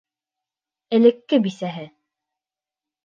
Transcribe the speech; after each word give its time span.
Элекке 0.99 1.41
бисәһе! 1.49 1.87